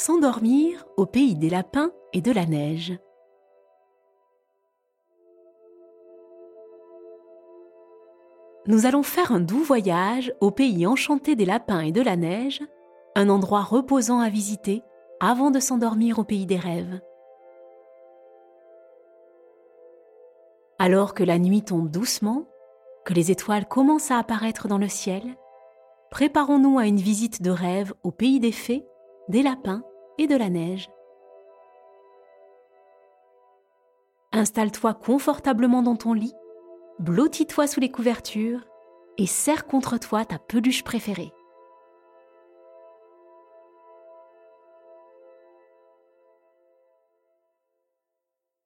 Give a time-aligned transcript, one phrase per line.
[0.00, 2.96] S'endormir au pays des lapins et de la neige.
[8.66, 12.62] Nous allons faire un doux voyage au pays enchanté des lapins et de la neige,
[13.16, 14.84] un endroit reposant à visiter
[15.18, 17.00] avant de s'endormir au pays des rêves.
[20.78, 22.44] Alors que la nuit tombe doucement,
[23.04, 25.24] que les étoiles commencent à apparaître dans le ciel,
[26.12, 28.86] préparons-nous à une visite de rêve au pays des fées,
[29.28, 29.82] des lapins
[30.18, 30.90] et de la neige.
[34.32, 36.34] Installe-toi confortablement dans ton lit,
[36.98, 38.66] blottis-toi sous les couvertures
[39.16, 41.32] et serre contre toi ta peluche préférée.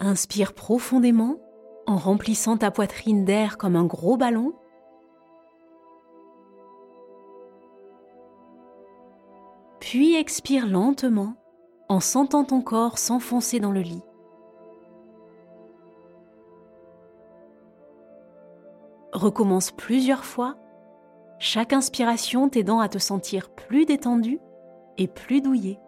[0.00, 1.40] Inspire profondément
[1.86, 4.52] en remplissant ta poitrine d'air comme un gros ballon.
[9.80, 11.34] Puis expire lentement
[11.88, 14.02] en sentant ton corps s'enfoncer dans le lit.
[19.12, 20.56] Recommence plusieurs fois,
[21.38, 24.38] chaque inspiration t'aidant à te sentir plus détendu
[24.98, 25.78] et plus douillé.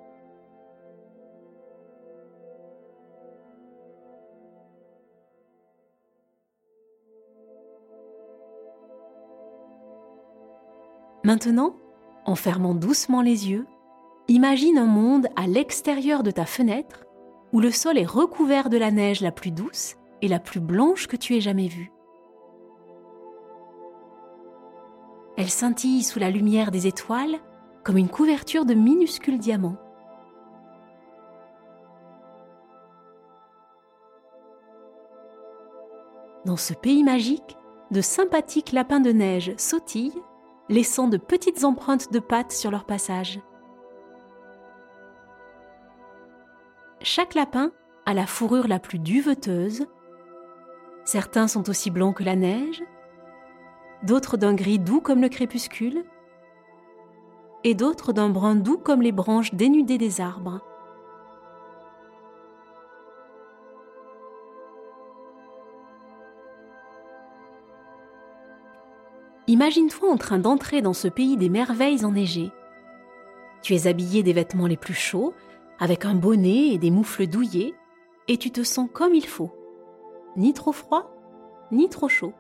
[11.22, 11.76] Maintenant,
[12.24, 13.66] en fermant doucement les yeux,
[14.30, 17.04] imagine un monde à l'extérieur de ta fenêtre
[17.52, 21.08] où le sol est recouvert de la neige la plus douce et la plus blanche
[21.08, 21.90] que tu aies jamais vue.
[25.36, 27.40] Elle scintille sous la lumière des étoiles
[27.82, 29.78] comme une couverture de minuscules diamants.
[36.44, 37.56] Dans ce pays magique,
[37.90, 40.22] de sympathiques lapins de neige sautillent
[40.68, 43.40] laissant de petites empreintes de pattes sur leur passage.
[47.02, 47.72] Chaque lapin
[48.04, 49.86] a la fourrure la plus duveteuse.
[51.04, 52.82] Certains sont aussi blancs que la neige,
[54.02, 56.04] d'autres d'un gris doux comme le crépuscule,
[57.64, 60.60] et d'autres d'un brun doux comme les branches dénudées des arbres.
[69.46, 72.52] Imagine-toi en train d'entrer dans ce pays des merveilles enneigées.
[73.62, 75.34] Tu es habillé des vêtements les plus chauds,
[75.80, 77.74] avec un bonnet et des moufles douillés,
[78.28, 79.50] et tu te sens comme il faut.
[80.36, 81.10] Ni trop froid,
[81.72, 82.34] ni trop chaud.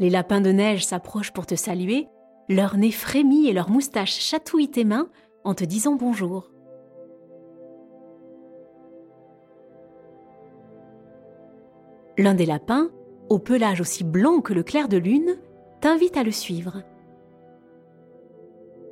[0.00, 2.08] Les lapins de neige s'approchent pour te saluer,
[2.48, 5.08] leur nez frémit et leurs moustaches chatouillent tes mains
[5.44, 6.50] en te disant bonjour.
[12.18, 12.90] L'un des lapins,
[13.28, 15.36] au pelage aussi blanc que le clair de lune,
[15.80, 16.82] t'invite à le suivre.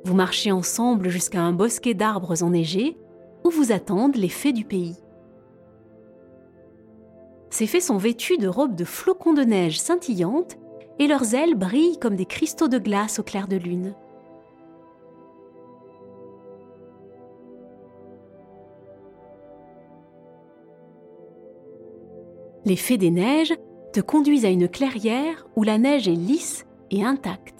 [0.05, 2.97] Vous marchez ensemble jusqu'à un bosquet d'arbres enneigés
[3.45, 4.97] où vous attendent les fées du pays.
[7.49, 10.57] Ces fées sont vêtues de robes de flocons de neige scintillantes
[10.99, 13.95] et leurs ailes brillent comme des cristaux de glace au clair de lune.
[22.65, 23.53] Les fées des neiges
[23.93, 27.52] te conduisent à une clairière où la neige est lisse et intacte.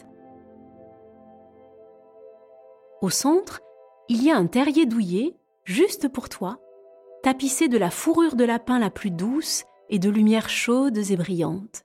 [3.04, 3.60] Au centre,
[4.08, 6.60] il y a un terrier douillet, juste pour toi,
[7.22, 11.84] tapissé de la fourrure de lapin la plus douce et de lumières chaudes et brillantes.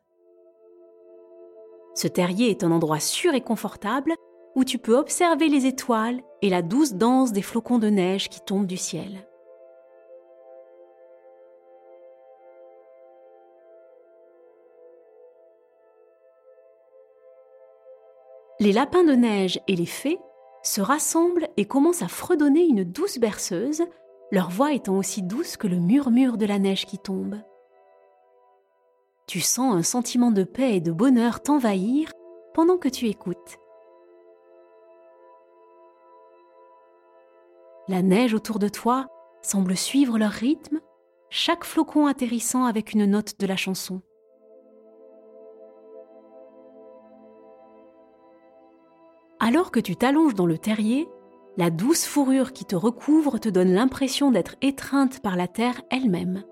[1.97, 4.15] Ce terrier est un endroit sûr et confortable
[4.55, 8.41] où tu peux observer les étoiles et la douce danse des flocons de neige qui
[8.41, 9.27] tombent du ciel.
[18.61, 20.19] les lapins de neige et les fées
[20.63, 23.83] se rassemblent et commencent à fredonner une douce berceuse,
[24.31, 27.37] leur voix étant aussi douce que le murmure de la neige qui tombe.
[29.27, 32.11] Tu sens un sentiment de paix et de bonheur t'envahir
[32.55, 33.59] pendant que tu écoutes.
[37.89, 39.09] La neige autour de toi
[39.43, 40.81] semble suivre leur rythme,
[41.31, 44.03] chaque flocon atterrissant avec une note de la chanson.
[49.49, 51.09] Alors que tu t'allonges dans le terrier,
[51.57, 56.45] la douce fourrure qui te recouvre te donne l'impression d'être étreinte par la terre elle-même.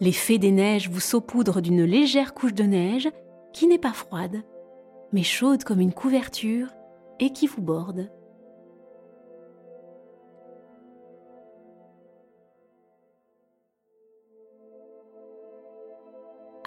[0.00, 3.08] Les fées des neiges vous saupoudrent d'une légère couche de neige
[3.52, 4.42] qui n'est pas froide,
[5.12, 6.66] mais chaude comme une couverture
[7.20, 8.10] et qui vous borde.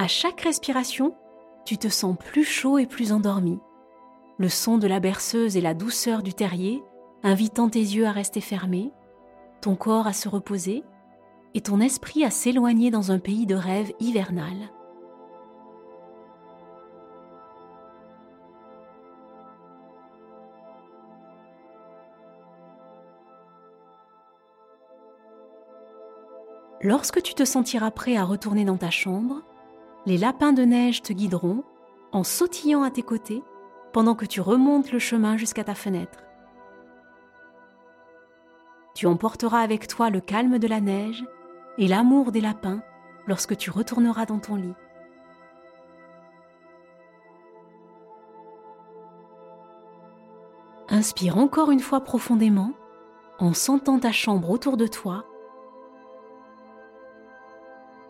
[0.07, 1.13] À chaque respiration,
[1.65, 3.59] tu te sens plus chaud et plus endormi.
[4.37, 6.81] Le son de la berceuse et la douceur du terrier
[7.23, 8.93] invitant tes yeux à rester fermés,
[9.59, 10.85] ton corps à se reposer
[11.55, 14.55] et ton esprit à s'éloigner dans un pays de rêve hivernal.
[26.81, 29.41] Lorsque tu te sentiras prêt à retourner dans ta chambre,
[30.07, 31.65] les lapins de neige te guideront
[32.13, 33.43] en sautillant à tes côtés
[33.91, 36.23] pendant que tu remontes le chemin jusqu'à ta fenêtre.
[38.95, 41.25] Tu emporteras avec toi le calme de la neige
[41.77, 42.81] et l'amour des lapins
[43.27, 44.73] lorsque tu retourneras dans ton lit.
[50.87, 52.71] Inspire encore une fois profondément
[53.39, 55.25] en sentant ta chambre autour de toi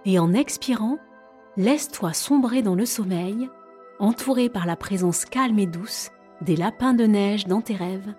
[0.06, 1.00] et en expirant,
[1.58, 3.50] laisse-toi sombrer dans le sommeil,
[4.00, 6.12] entouré par la présence calme et douce
[6.42, 8.14] des lapins de neige dans tes rêves.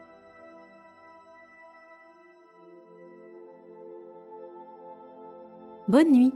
[5.86, 6.34] Bonne nuit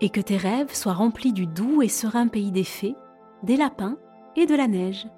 [0.00, 2.94] et que tes rêves soient remplis du doux et serein pays des fées,
[3.42, 3.98] des lapins
[4.36, 5.08] et de la neige.